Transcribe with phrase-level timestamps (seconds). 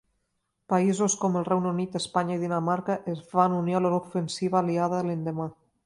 [0.73, 5.53] Països com el Regne Unit, Espanya i Dinamarca es van unir a l'ofensiva aliada l'endemà.